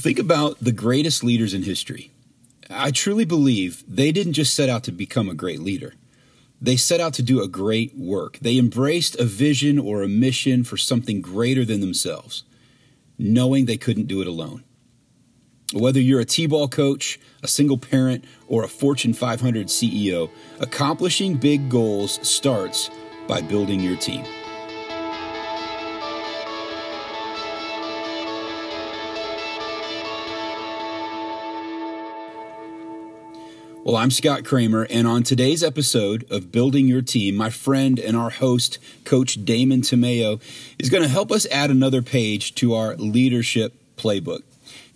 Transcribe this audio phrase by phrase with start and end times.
[0.00, 2.10] Think about the greatest leaders in history.
[2.70, 5.92] I truly believe they didn't just set out to become a great leader.
[6.58, 8.38] They set out to do a great work.
[8.38, 12.44] They embraced a vision or a mission for something greater than themselves,
[13.18, 14.64] knowing they couldn't do it alone.
[15.74, 20.30] Whether you're a T ball coach, a single parent, or a Fortune 500 CEO,
[20.60, 22.88] accomplishing big goals starts
[23.28, 24.24] by building your team.
[33.82, 38.14] Well, I'm Scott Kramer, and on today's episode of Building Your Team, my friend and
[38.14, 40.38] our host, Coach Damon Tomeo,
[40.78, 44.42] is going to help us add another page to our leadership playbook.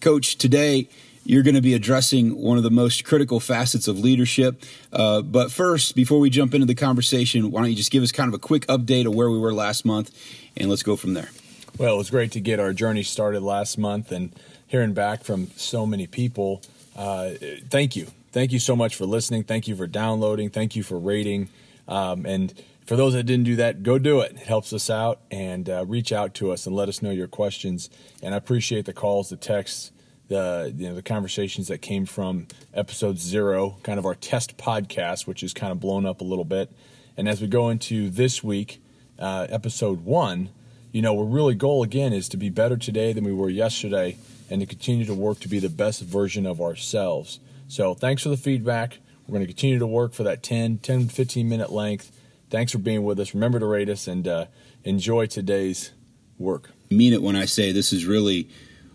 [0.03, 0.87] Coach, today
[1.25, 4.63] you're going to be addressing one of the most critical facets of leadership.
[4.93, 8.13] Uh, but first, before we jump into the conversation, why don't you just give us
[8.13, 10.11] kind of a quick update of where we were last month,
[10.59, 11.31] and let's go from there.
[11.79, 14.31] Well, it was great to get our journey started last month and
[14.67, 16.61] hearing back from so many people.
[16.95, 17.31] Uh,
[17.71, 19.45] thank you thank you so much for listening.
[19.45, 20.51] Thank you for downloading.
[20.51, 21.49] Thank you for rating.
[21.87, 22.53] Um, and
[22.85, 24.33] for those that didn't do that, go do it.
[24.33, 27.29] It helps us out and uh, reach out to us and let us know your
[27.29, 27.89] questions.
[28.23, 29.93] And I appreciate the calls, the texts,
[30.27, 35.27] the you know the conversations that came from episode zero, kind of our test podcast,
[35.27, 36.73] which is kind of blown up a little bit.
[37.17, 38.83] And as we go into this week,
[39.19, 40.49] uh, episode one,
[40.91, 44.17] you know, our really goal again is to be better today than we were yesterday,
[44.51, 47.39] and to continue to work to be the best version of ourselves.
[47.69, 48.99] So thanks for the feedback.
[49.27, 52.13] We're going to continue to work for that 10, 10, 15 minute length.
[52.51, 53.35] Thanks for being with us.
[53.35, 54.47] Remember to rate us and uh,
[54.85, 55.93] enjoy today's
[56.39, 56.71] work.
[56.91, 58.49] I mean it when I say this is really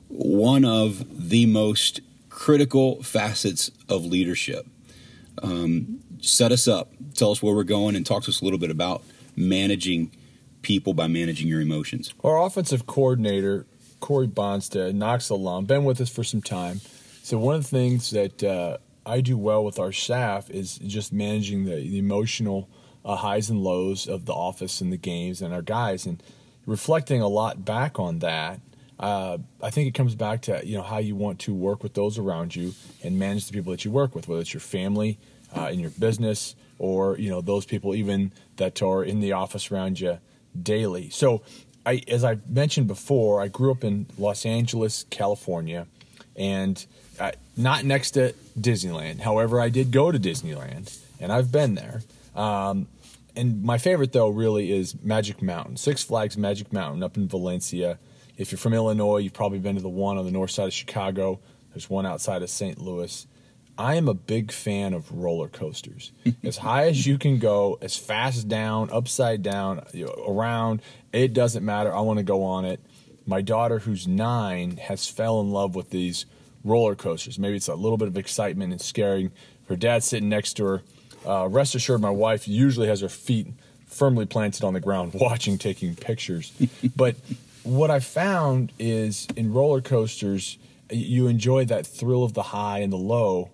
[0.08, 4.68] one of the most critical facets of leadership.
[5.42, 8.60] Um, set us up, tell us where we're going, and talk to us a little
[8.60, 9.04] bit about
[9.36, 10.12] managing
[10.62, 12.14] people by managing your emotions.
[12.24, 13.66] Our offensive coordinator,
[14.00, 16.82] Corey Bonstead, Knox alum, been with us for some time
[17.30, 21.14] so one of the things that uh, I do well with our staff is just
[21.14, 22.68] managing the, the emotional
[23.06, 26.24] uh, highs and lows of the office and the games and our guys, and
[26.66, 28.60] reflecting a lot back on that.
[29.00, 31.94] Uh, I think it comes back to you know how you want to work with
[31.94, 32.74] those around you
[33.04, 35.20] and manage the people that you work with, whether it's your family,
[35.56, 39.72] uh, in your business, or you know those people even that are in the office
[39.72, 40.18] around you
[40.60, 41.12] daily.
[41.12, 41.44] So,
[41.86, 45.86] I, as I mentioned before, I grew up in Los Angeles, California,
[46.40, 46.84] and
[47.20, 49.20] uh, not next to Disneyland.
[49.20, 52.02] However, I did go to Disneyland, and I've been there.
[52.34, 52.88] Um,
[53.36, 58.00] and my favorite, though, really is Magic Mountain, Six Flags Magic Mountain up in Valencia.
[58.38, 60.74] If you're from Illinois, you've probably been to the one on the north side of
[60.74, 61.40] Chicago.
[61.74, 62.80] There's one outside of St.
[62.80, 63.28] Louis.
[63.78, 66.12] I am a big fan of roller coasters.
[66.44, 69.84] as high as you can go, as fast down, upside down,
[70.26, 70.82] around,
[71.14, 71.94] it doesn't matter.
[71.94, 72.80] I want to go on it.
[73.30, 76.26] My daughter, who's nine, has fell in love with these
[76.64, 77.38] roller coasters.
[77.38, 79.32] Maybe it's a little bit of excitement and scaring.
[79.68, 80.82] Her dad sitting next to her.
[81.28, 83.46] Uh, rest assured, my wife usually has her feet
[83.86, 86.52] firmly planted on the ground, watching, taking pictures.
[86.96, 87.18] but
[87.62, 90.58] what I found is in roller coasters,
[90.90, 93.52] you enjoy that thrill of the high and the low,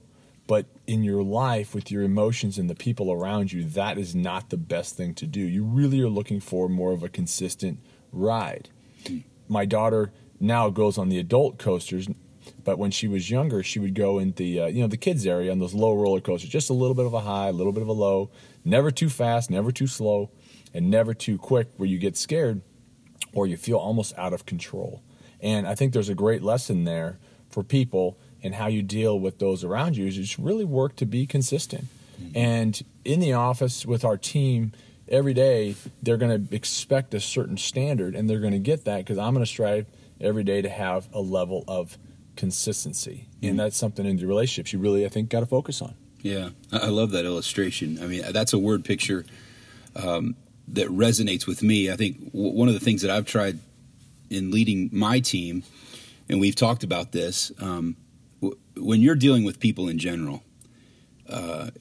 [0.48, 4.52] but in your life with your emotions and the people around you, that is not
[4.52, 5.42] the best thing to do.
[5.42, 7.80] You really are looking for more of a consistent
[8.14, 8.70] ride.
[9.48, 12.08] My daughter now goes on the adult coasters
[12.64, 15.26] but when she was younger, she would go in the uh, you know the kids
[15.26, 17.72] area on those low roller coasters, just a little bit of a high, a little
[17.72, 18.30] bit of a low,
[18.64, 20.30] never too fast, never too slow,
[20.74, 22.62] and never too quick where you get scared
[23.34, 25.02] or you feel almost out of control.
[25.42, 27.20] And I think there's a great lesson there
[27.50, 31.06] for people and how you deal with those around you is just really work to
[31.06, 31.86] be consistent.
[32.20, 32.38] Mm-hmm.
[32.38, 34.72] And in the office with our team,
[35.08, 38.98] every day they're going to expect a certain standard and they're going to get that
[38.98, 39.86] because I'm going to strive
[40.20, 41.98] every day to have a level of
[42.36, 43.50] consistency, mm-hmm.
[43.50, 45.96] and that's something in the relationships you really, I think, got to focus on.
[46.22, 48.00] Yeah, I love that illustration.
[48.02, 49.26] I mean, that's a word picture
[49.96, 50.36] um,
[50.70, 51.92] that resonates with me.
[51.92, 53.60] I think w- one of the things that I've tried
[54.30, 55.64] in leading my team,
[56.28, 57.96] and we've talked about this, um,
[58.42, 60.42] w- when you're dealing with people in general,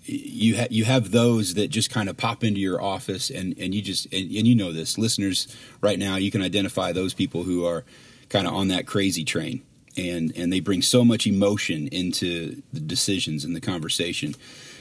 [0.04, 3.74] you ha- you have those that just kind of pop into your office, and, and
[3.74, 5.48] you just and, and you know this, listeners,
[5.80, 7.84] right now, you can identify those people who are
[8.28, 9.62] kind of on that crazy train
[9.96, 14.34] and and they bring so much emotion into the decisions and the conversation.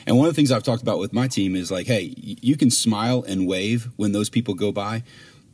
[0.06, 2.57] And one of the things I've talked about with my team is like, hey, you
[2.57, 5.04] can smile and wave when those people go by,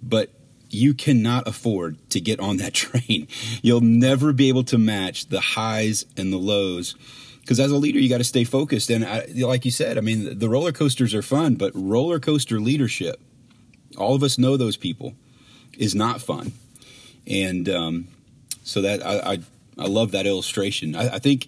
[0.01, 0.31] but
[0.71, 3.27] you cannot afford to get on that train.
[3.61, 6.95] You'll never be able to match the highs and the lows.
[7.49, 8.91] Because as a leader, you got to stay focused.
[8.91, 12.59] And I, like you said, I mean, the roller coasters are fun, but roller coaster
[12.59, 13.19] leadership,
[13.97, 15.15] all of us know those people,
[15.75, 16.51] is not fun.
[17.25, 18.07] And um,
[18.61, 19.39] so that I, I
[19.79, 20.95] I love that illustration.
[20.95, 21.47] I, I think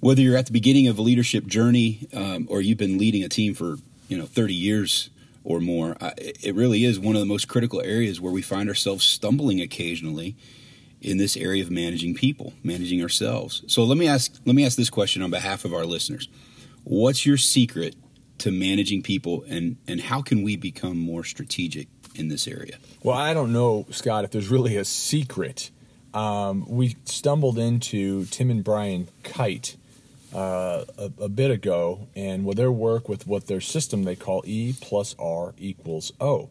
[0.00, 3.28] whether you're at the beginning of a leadership journey um, or you've been leading a
[3.28, 3.76] team for
[4.08, 5.08] you know 30 years
[5.44, 9.04] or more, it really is one of the most critical areas where we find ourselves
[9.04, 10.34] stumbling occasionally
[11.02, 13.62] in this area of managing people, managing ourselves.
[13.66, 16.28] So let me ask let me ask this question on behalf of our listeners.
[16.84, 17.94] What's your secret
[18.38, 22.78] to managing people and and how can we become more strategic in this area?
[23.02, 25.70] Well, I don't know, Scott, if there's really a secret.
[26.14, 29.76] Um, we stumbled into Tim and Brian Kight
[30.34, 34.42] uh, a, a, bit ago, and with their work with what their system they call
[34.46, 36.50] E plus R equals O.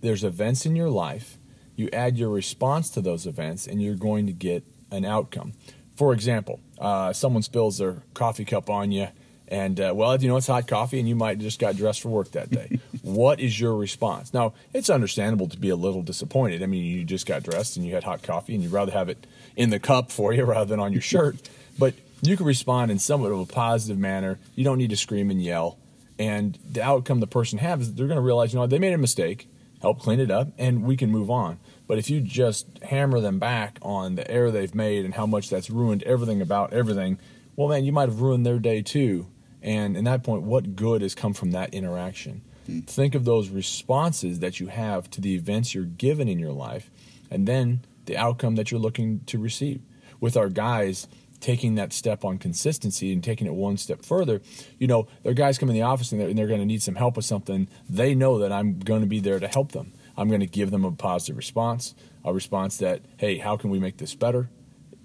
[0.00, 1.38] There's events in your life,
[1.76, 5.52] you add your response to those events, and you're going to get an outcome.
[5.96, 9.08] For example, uh, someone spills their coffee cup on you,
[9.48, 12.08] and uh, well, you know it's hot coffee, and you might just got dressed for
[12.08, 12.80] work that day.
[13.02, 14.34] what is your response?
[14.34, 16.62] Now, it's understandable to be a little disappointed.
[16.62, 19.08] I mean, you just got dressed and you had hot coffee, and you'd rather have
[19.08, 21.36] it in the cup for you rather than on your shirt.
[21.78, 24.38] But you can respond in somewhat of a positive manner.
[24.54, 25.78] You don't need to scream and yell.
[26.18, 28.94] And the outcome the person has is they're going to realize, you know, they made
[28.94, 29.48] a mistake,
[29.80, 31.58] help clean it up, and we can move on.
[31.86, 35.50] But if you just hammer them back on the error they've made and how much
[35.50, 37.18] that's ruined everything about everything,
[37.54, 39.26] well, man, you might have ruined their day too.
[39.62, 42.42] And in that point, what good has come from that interaction?
[42.68, 42.86] Mm.
[42.86, 46.90] Think of those responses that you have to the events you're given in your life,
[47.30, 49.80] and then the outcome that you're looking to receive.
[50.20, 51.08] With our guys,
[51.40, 54.40] taking that step on consistency and taking it one step further,
[54.78, 56.82] you know, their guys come in the office and they're, and they're going to need
[56.82, 57.68] some help with something.
[57.88, 59.92] They know that I'm going to be there to help them.
[60.16, 61.94] I'm going to give them a positive response,
[62.24, 64.48] a response that, hey, how can we make this better?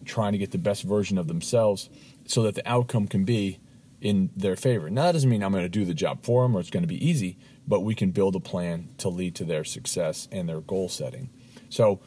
[0.06, 1.90] Trying to get the best version of themselves
[2.26, 3.60] so that the outcome can be
[4.00, 4.90] in their favor.
[4.90, 6.84] Now, that doesn't mean I'm going to do the job for them or it's going
[6.84, 7.38] to be easy,
[7.68, 11.30] but we can build a plan to lead to their success and their goal setting.
[11.70, 12.02] So,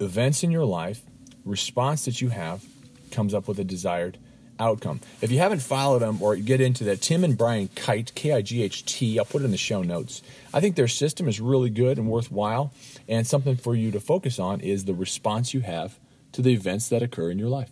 [0.00, 1.02] events in your life,
[1.44, 2.64] response that you have,
[3.10, 4.18] comes up with a desired
[4.60, 5.00] outcome.
[5.20, 8.42] If you haven't followed them or get into that, Tim and Brian Kight, K I
[8.42, 10.22] G H T, I'll put it in the show notes.
[10.52, 12.72] I think their system is really good and worthwhile,
[13.08, 15.98] and something for you to focus on is the response you have
[16.32, 17.70] to the events that occur in your life.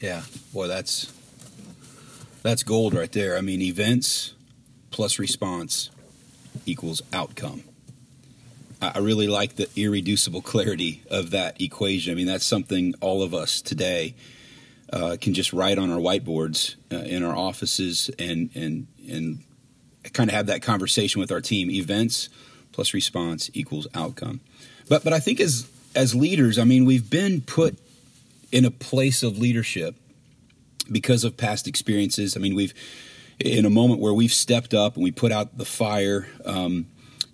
[0.00, 0.22] Yeah,
[0.52, 1.12] boy, that's
[2.42, 3.36] that's gold right there.
[3.36, 4.34] I mean, events
[4.90, 5.90] plus response
[6.66, 7.62] equals outcome.
[8.80, 12.12] I really like the irreducible clarity of that equation.
[12.12, 14.14] I mean, that's something all of us today
[14.92, 19.44] uh, can just write on our whiteboards uh, in our offices and and and
[20.12, 21.70] kind of have that conversation with our team.
[21.70, 22.28] Events
[22.72, 24.40] plus response equals outcome.
[24.88, 27.78] But but I think as as leaders, I mean, we've been put
[28.52, 29.96] in a place of leadership
[30.90, 32.36] because of past experiences.
[32.36, 32.72] I mean, we've
[33.40, 36.28] in a moment where we've stepped up and we put out the fire.
[36.44, 36.86] Um,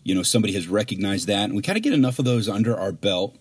[0.02, 2.78] you know, somebody has recognized that, and we kind of get enough of those under
[2.78, 3.36] our belt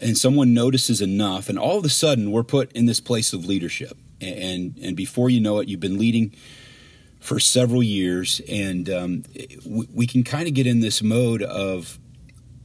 [0.00, 3.44] and someone notices enough, and all of a sudden we're put in this place of
[3.44, 3.96] leadership.
[4.20, 6.34] And and before you know it, you've been leading
[7.20, 9.22] for several years, and um,
[9.66, 11.98] we, we, can kind of get in this mode of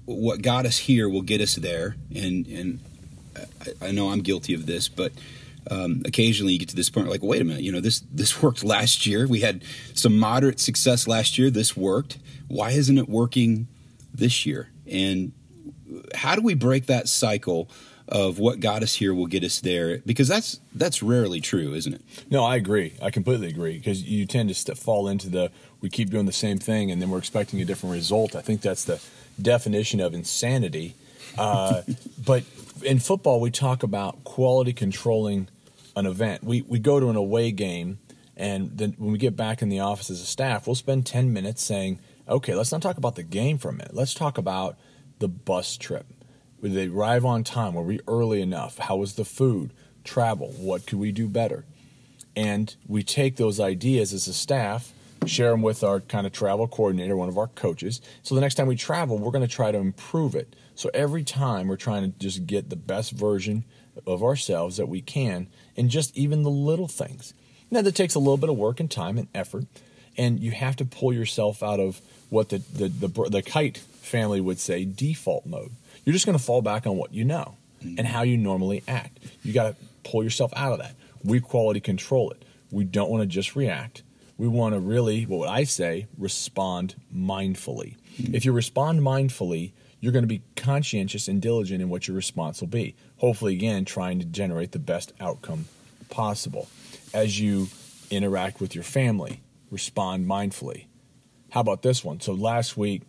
[0.06, 1.96] what got us here will get us there.
[2.14, 2.80] And and
[3.82, 5.12] I, I know I'm guilty of this, but
[5.70, 8.42] um, occasionally you get to this point like, wait a minute, you know this this
[8.42, 9.28] worked last year.
[9.28, 9.64] We had
[9.94, 11.50] some moderate success last year.
[11.50, 12.18] This worked.
[12.48, 13.68] Why isn't it working
[14.14, 14.70] this year?
[14.90, 15.34] And
[16.14, 17.70] how do we break that cycle
[18.08, 20.00] of what got us here will get us there?
[20.00, 22.02] Because that's that's rarely true isn't it?
[22.30, 22.94] No i agree.
[23.02, 25.52] I completely agree because you tend to st- fall into the
[25.82, 28.36] we keep doing the same thing and then we're expecting a different result.
[28.36, 29.02] I think that's the
[29.42, 30.96] definition of insanity.
[31.38, 31.82] Uh,
[32.24, 32.44] but
[32.84, 35.48] in football we talk about quality controlling
[35.96, 36.44] an event.
[36.44, 38.00] We, we go to an away game
[38.38, 41.32] and then when we get back in the office as a staff we'll spend 10
[41.32, 43.96] minutes saying okay let's not talk about the game for a minute.
[43.96, 44.78] Let's talk about
[45.20, 46.06] the bus trip?
[46.62, 47.74] Did they arrive on time?
[47.74, 48.78] Were we early enough?
[48.80, 49.72] How was the food?
[50.04, 50.52] Travel?
[50.58, 51.66] What could we do better?
[52.36, 54.92] And we take those ideas as a staff,
[55.26, 58.02] share them with our kind of travel coordinator, one of our coaches.
[58.24, 60.56] So the next time we travel, we're going to try to improve it.
[60.76, 63.64] So every time we're trying to just get the best version
[64.06, 67.34] of ourselves that we can and just even the little things.
[67.72, 69.66] Now that takes a little bit of work and time and effort,
[70.18, 74.42] and you have to pull yourself out of what the the the, the Kight family
[74.42, 75.72] would say default mode.
[76.04, 77.96] You're just going to fall back on what you know mm-hmm.
[77.98, 79.20] and how you normally act.
[79.44, 79.76] You got to
[80.10, 80.96] pull yourself out of that.
[81.24, 82.44] We quality control it.
[82.72, 84.04] We don't want to just react.
[84.38, 87.96] We want to really, what would I say, respond mindfully.
[88.20, 88.36] Mm-hmm.
[88.36, 92.62] If you respond mindfully, you're going to be conscientious and diligent in what your response
[92.62, 92.96] will be.
[93.18, 95.66] Hopefully, again, trying to generate the best outcome
[96.10, 96.68] possible.
[97.14, 97.70] As you
[98.12, 100.86] interact with your family, respond mindfully.
[101.50, 102.20] How about this one?
[102.20, 103.02] So last week,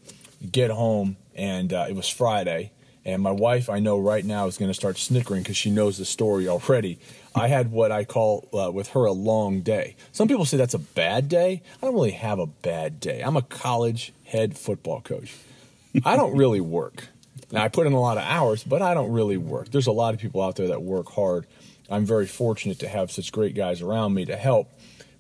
[0.51, 2.73] get home and uh, it was Friday,
[3.05, 5.97] And my wife, I know right now, is going to start snickering because she knows
[5.97, 6.99] the story already.
[7.37, 9.95] I had what I call uh, with her a long day.
[10.11, 11.63] Some people say that's a bad day.
[11.81, 13.21] I don't really have a bad day.
[13.21, 15.35] I'm a college head football coach.
[16.05, 17.09] I don't really work.
[17.53, 19.71] Now, I put in a lot of hours, but I don't really work.
[19.71, 21.47] There's a lot of people out there that work hard.
[21.89, 24.69] I'm very fortunate to have such great guys around me to help.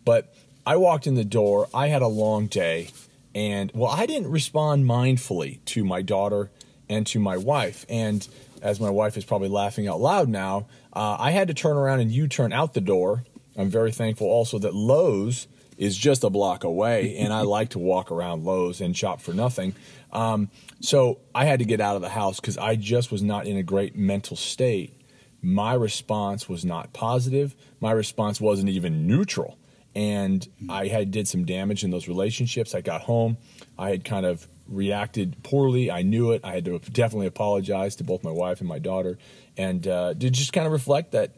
[0.04, 0.34] But
[0.66, 2.90] I walked in the door, I had a long day,
[3.36, 6.50] and well, I didn't respond mindfully to my daughter
[6.88, 7.84] and to my wife.
[7.86, 8.26] And
[8.62, 12.00] as my wife is probably laughing out loud now, uh, I had to turn around
[12.00, 13.24] and U turn out the door.
[13.54, 17.78] I'm very thankful also that Lowe's is just a block away, and I like to
[17.78, 19.74] walk around Lowe's and shop for nothing.
[20.14, 20.48] Um,
[20.80, 23.58] so I had to get out of the house because I just was not in
[23.58, 24.98] a great mental state.
[25.42, 27.54] My response was not positive.
[27.80, 29.58] My response wasn't even neutral,
[29.96, 32.74] and I had did some damage in those relationships.
[32.74, 33.38] I got home,
[33.78, 35.90] I had kind of reacted poorly.
[35.90, 36.42] I knew it.
[36.44, 39.16] I had to definitely apologize to both my wife and my daughter,
[39.56, 41.36] and uh, to just kind of reflect that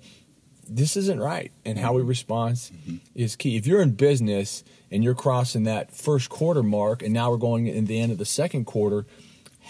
[0.69, 2.97] this isn't right, and how we respond mm-hmm.
[3.15, 3.57] is key.
[3.57, 7.69] If you're in business and you're crossing that first quarter mark, and now we're going
[7.69, 9.07] in the end of the second quarter,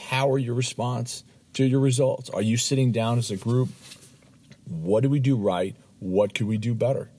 [0.09, 2.30] how are your response to your results?
[2.30, 3.68] Are you sitting down as a group?
[4.64, 5.76] What do we do right?
[6.00, 7.11] What could we do better?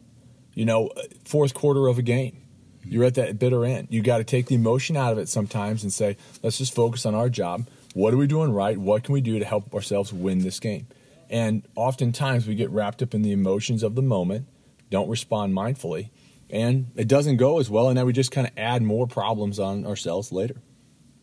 [0.59, 0.89] You know,
[1.23, 2.35] fourth quarter of a game
[2.83, 3.87] you're at that bitter end.
[3.91, 7.05] You got to take the emotion out of it sometimes and say, let's just focus
[7.05, 7.65] on our job.
[7.93, 8.77] What are we doing right?
[8.77, 10.87] What can we do to help ourselves win this game?
[11.29, 14.47] And oftentimes we get wrapped up in the emotions of the moment,
[14.89, 16.09] don't respond mindfully,
[16.49, 17.87] and it doesn't go as well.
[17.87, 20.55] And then we just kind of add more problems on ourselves later.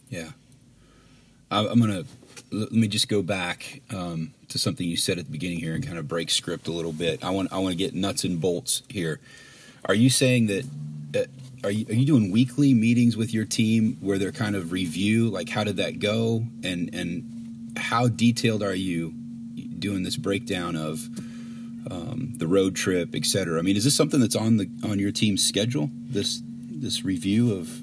[0.08, 0.30] Yeah.
[1.50, 2.06] I'm going to
[2.50, 5.84] let me just go back um, to something you said at the beginning here and
[5.84, 7.24] kind of break script a little bit.
[7.24, 9.20] I want I want to get nuts and bolts here.
[9.84, 10.64] Are you saying that,
[11.12, 11.28] that
[11.64, 15.28] are you, are you doing weekly meetings with your team where they're kind of review
[15.28, 19.12] like how did that go and and how detailed are you
[19.78, 21.08] doing this breakdown of
[21.90, 23.58] um, the road trip, et cetera?
[23.58, 25.90] I mean, is this something that's on the on your team's schedule?
[25.92, 27.82] This this review of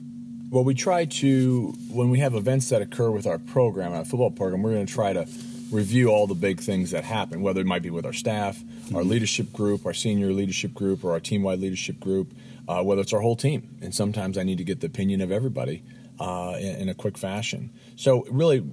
[0.49, 4.31] well, we try to when we have events that occur with our program, our football
[4.31, 5.25] program, we're going to try to
[5.73, 8.95] review all the big things that happen, whether it might be with our staff, mm-hmm.
[8.95, 12.31] our leadership group, our senior leadership group, or our team wide leadership group
[12.67, 13.77] uh, whether it's our whole team.
[13.81, 15.83] And sometimes I need to get the opinion of everybody
[16.19, 17.71] uh, in, in, a quick fashion.
[17.95, 18.63] So, really,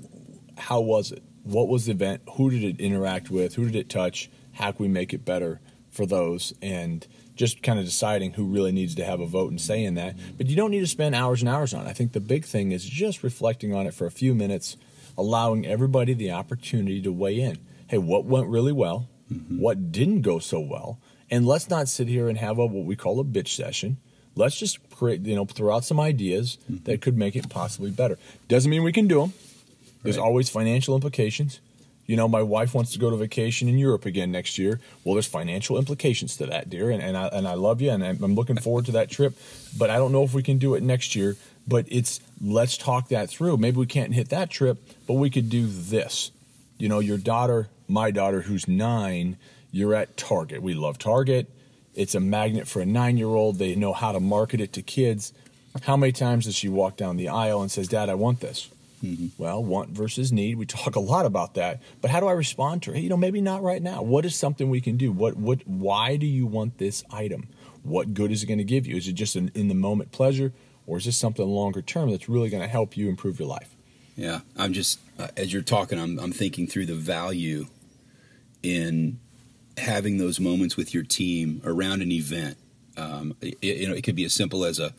[0.57, 1.23] how was it?
[1.43, 2.23] What was the event?
[2.37, 3.55] Who did it interact with?
[3.55, 4.31] Who did it touch?
[4.53, 6.53] How can we make it better for those?
[6.61, 9.95] And just kind of deciding who really needs to have a vote and say in
[9.95, 10.15] that.
[10.37, 11.89] But you don't need to spend hours and hours on it.
[11.89, 14.77] I think the big thing is just reflecting on it for a few minutes,
[15.21, 17.59] allowing everybody the opportunity to weigh in.
[17.89, 19.09] Hey, what went really well?
[19.31, 19.61] Mm-hmm.
[19.61, 20.99] What didn't go so well?
[21.31, 23.99] And let's not sit here and have a what we call a bitch session.
[24.35, 26.85] Let's just create, you know, throw out some ideas mm-hmm.
[26.85, 28.19] that could make it possibly better.
[28.49, 29.35] Doesn't mean we can do them.
[30.03, 30.25] There's right.
[30.25, 31.61] always financial implications.
[32.07, 34.81] You know, my wife wants to go to vacation in Europe again next year.
[35.05, 38.03] Well, there's financial implications to that, dear, and, and I and I love you, and
[38.03, 39.39] I'm looking forward to that trip.
[39.79, 41.37] But I don't know if we can do it next year.
[41.69, 43.57] But it's let's talk that through.
[43.59, 46.33] Maybe we can't hit that trip, but we could do this.
[46.79, 49.37] You know, your daughter, my daughter, who's nine,
[49.71, 50.63] you're at Target.
[50.63, 51.49] We love Target.
[51.95, 53.59] It's a magnet for a nine year old.
[53.59, 55.33] They know how to market it to kids.
[55.83, 58.69] How many times does she walk down the aisle and says, Dad, I want this?
[59.03, 59.43] Mm-hmm.
[59.43, 60.57] Well, want versus need.
[60.57, 61.81] We talk a lot about that.
[62.01, 62.97] But how do I respond to her?
[62.97, 64.03] Hey, you know, maybe not right now.
[64.03, 65.13] What is something we can do?
[65.13, 67.49] What, what, why do you want this item?
[67.83, 68.97] What good is it going to give you?
[68.97, 70.53] Is it just an in the moment pleasure,
[70.87, 73.75] or is this something longer term that's really going to help you improve your life?
[74.17, 77.67] Yeah, I'm just uh, as you're talking, I'm, I'm thinking through the value
[78.63, 79.19] in
[79.79, 82.59] having those moments with your team around an event.
[82.97, 84.93] Um, it, you know, it could be as simple as a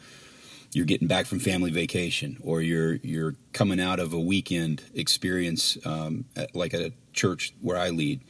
[0.74, 5.78] you're getting back from family vacation, or you're you're coming out of a weekend experience,
[5.86, 8.22] um, at, like at a church where I lead,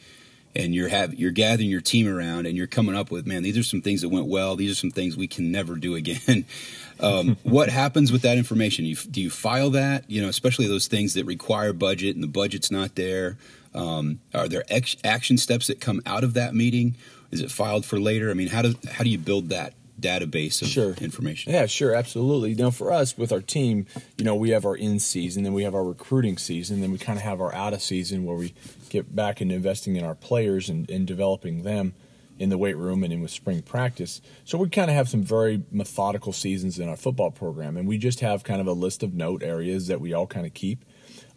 [0.56, 3.58] and you're have you're gathering your team around, and you're coming up with, man, these
[3.58, 4.56] are some things that went well.
[4.56, 6.46] These are some things we can never do again.
[7.00, 8.86] um, what happens with that information?
[8.86, 10.10] You, do you file that?
[10.10, 13.38] You know, especially those things that require budget, and the budget's not there.
[13.74, 16.96] Um, are there ex- action steps that come out of that meeting?
[17.30, 18.30] Is it filed for later?
[18.32, 20.94] I mean, how do how do you build that database of sure.
[21.00, 21.54] information?
[21.54, 22.56] Yeah, sure, absolutely.
[22.56, 23.86] Now, for us with our team,
[24.18, 26.98] you know, we have our in season, then we have our recruiting season, then we
[26.98, 28.54] kind of have our out of season where we
[28.90, 31.94] get back into investing in our players and, and developing them
[32.40, 34.20] in the weight room and in with spring practice.
[34.46, 38.00] So we kind of have some very methodical seasons in our football program, and we
[38.00, 40.84] just have kind of a list of note areas that we all kind of keep.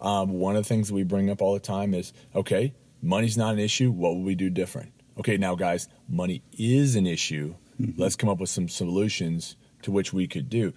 [0.01, 3.37] Um, one of the things that we bring up all the time is okay, money's
[3.37, 3.91] not an issue.
[3.91, 4.93] What would we do different?
[5.19, 7.55] Okay, now, guys, money is an issue.
[7.81, 8.01] Mm-hmm.
[8.01, 10.73] Let's come up with some solutions to which we could do.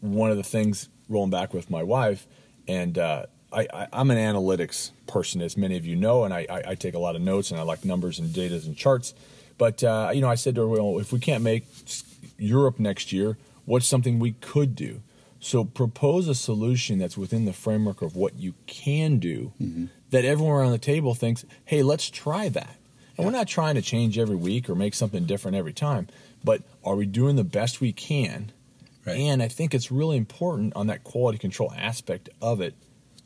[0.00, 2.26] One of the things, rolling back with my wife,
[2.68, 6.46] and uh, I, I, am an analytics person, as many of you know, and I,
[6.50, 9.14] I, I, take a lot of notes and I like numbers and data and charts.
[9.58, 11.64] But, uh, you know, I said to her, well, if we can't make
[12.38, 15.00] Europe next year, what's something we could do?
[15.40, 19.86] So propose a solution that's within the framework of what you can do mm-hmm.
[20.10, 22.76] that everyone around the table thinks, hey, let's try that.
[23.16, 26.08] And we're not trying to change every week or make something different every time,
[26.46, 28.52] but are we doing the best we can?
[29.04, 29.18] Right.
[29.18, 32.74] And I think it's really important on that quality control aspect of it.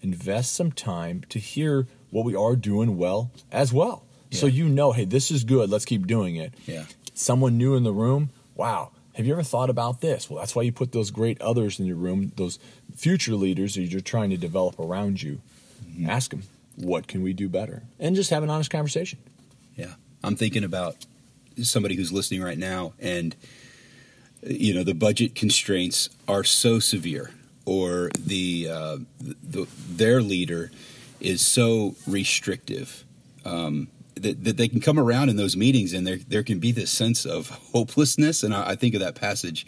[0.03, 4.05] Invest some time to hear what we are doing well as well.
[4.31, 4.39] Yeah.
[4.39, 5.69] So you know, hey, this is good.
[5.71, 6.55] Let's keep doing it.
[6.67, 6.87] Yeah.
[7.15, 10.31] Someone new in the room, wow, have you ever thought about this?
[10.31, 12.59] Well, that's why you put those great others in your room, those
[12.97, 15.43] future leaders that you're trying to develop around you.
[15.85, 16.09] Mm-hmm.
[16.09, 16.45] Ask them,
[16.77, 17.83] what can we do better?
[17.99, 19.19] And just have an honest conversation.
[19.77, 19.95] Yeah.
[20.25, 20.97] I'm thinking about
[21.64, 23.37] somebody who's listening right now and
[24.43, 27.31] you know the budget constraints are so severe
[27.67, 30.71] or the, uh, the their leader
[31.21, 33.05] is so restrictive
[33.45, 36.73] um, that, that they can come around in those meetings and there there can be
[36.73, 38.43] this sense of hopelessness.
[38.43, 39.67] And I, I think of that passage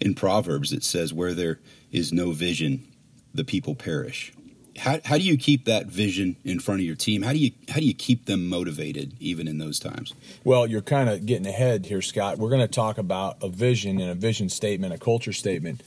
[0.00, 1.58] in Proverbs that says, "Where there
[1.92, 2.86] is no vision,
[3.34, 4.32] the people perish."
[4.78, 7.22] How, how do you keep that vision in front of your team?
[7.22, 10.14] How do you how do you keep them motivated even in those times?
[10.44, 12.38] Well, you're kind of getting ahead here, Scott.
[12.38, 15.82] We're going to talk about a vision and a vision statement, a culture statement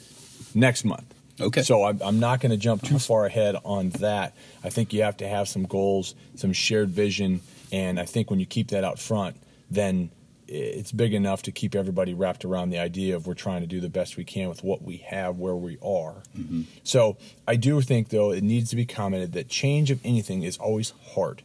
[0.54, 1.14] next month.
[1.40, 1.64] Okay.
[1.64, 4.36] So I'm, I'm not going to jump too far ahead on that.
[4.64, 8.40] I think you have to have some goals, some shared vision, and I think when
[8.40, 9.38] you keep that out front,
[9.70, 10.12] then
[10.52, 13.80] it's big enough to keep everybody wrapped around the idea of we're trying to do
[13.80, 16.24] the best we can with what we have where we are.
[16.38, 16.64] Mm-hmm.
[16.84, 17.18] So
[17.48, 20.94] I do think, though, it needs to be commented that change of anything is always
[21.14, 21.44] hard.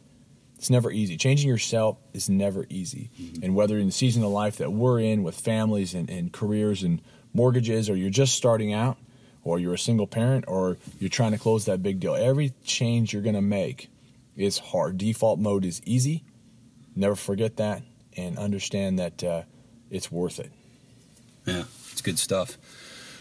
[0.57, 1.15] It's never easy.
[1.15, 3.09] Changing yourself is never easy.
[3.19, 3.43] Mm-hmm.
[3.43, 6.83] And whether in the season of life that we're in with families and, and careers
[6.83, 7.01] and
[7.33, 8.97] mortgages, or you're just starting out,
[9.43, 13.13] or you're a single parent, or you're trying to close that big deal, every change
[13.13, 13.89] you're going to make
[14.35, 14.97] is hard.
[14.97, 16.25] Default mode is easy.
[16.93, 17.83] Never forget that
[18.17, 19.43] and understand that uh,
[19.89, 20.51] it's worth it.
[21.45, 22.57] Yeah, it's good stuff.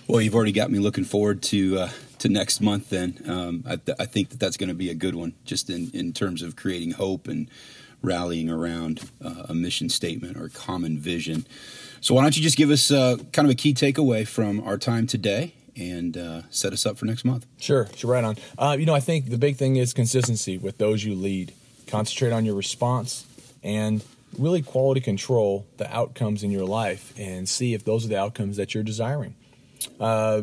[0.09, 2.91] Well, you've already got me looking forward to uh, to next month.
[2.91, 5.69] Then um, I, th- I, think that that's going to be a good one, just
[5.69, 7.49] in, in terms of creating hope and
[8.03, 11.47] rallying around uh, a mission statement or a common vision.
[12.01, 14.79] So why don't you just give us uh, kind of a key takeaway from our
[14.79, 17.47] time today, and uh, set us up for next month.
[17.61, 18.37] Sure, sure, right on.
[18.57, 21.53] Uh, you know, I think the big thing is consistency with those you lead.
[21.87, 23.27] Concentrate on your response
[23.63, 24.05] and
[24.39, 28.57] really quality control the outcomes in your life and see if those are the outcomes
[28.57, 29.35] that you're desiring.
[29.99, 30.43] Uh,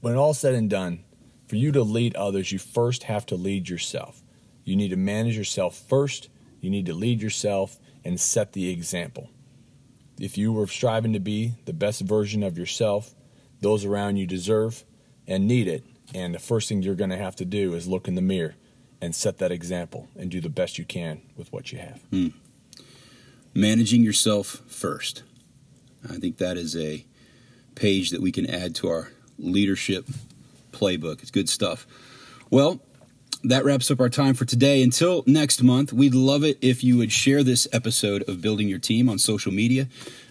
[0.00, 1.02] when all said and done,
[1.46, 4.22] for you to lead others, you first have to lead yourself.
[4.64, 6.28] You need to manage yourself first.
[6.60, 9.30] You need to lead yourself and set the example.
[10.18, 13.14] If you were striving to be the best version of yourself,
[13.60, 14.84] those around you deserve
[15.26, 15.84] and need it.
[16.14, 18.54] And the first thing you're going to have to do is look in the mirror
[19.00, 22.00] and set that example and do the best you can with what you have.
[22.10, 22.28] Hmm.
[23.54, 25.22] Managing yourself first.
[26.08, 27.04] I think that is a
[27.74, 30.06] page that we can add to our leadership
[30.72, 31.22] playbook.
[31.22, 31.86] It's good stuff.
[32.50, 32.80] Well,
[33.44, 34.82] that wraps up our time for today.
[34.82, 38.78] Until next month, we'd love it if you would share this episode of Building Your
[38.78, 39.88] Team on social media.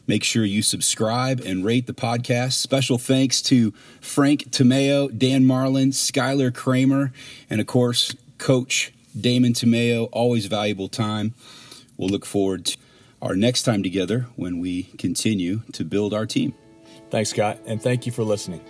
[0.08, 2.54] Make sure you subscribe and rate the podcast.
[2.54, 7.14] Special thanks to Frank Tomeo, Dan Marlin, Skylar Kramer,
[7.50, 10.10] and of course, Coach Damon Tomeo.
[10.12, 11.36] Always valuable time.
[11.96, 12.78] We'll look forward to
[13.24, 16.54] our next time together when we continue to build our team.
[17.10, 18.62] Thanks, Scott, and thank you for listening.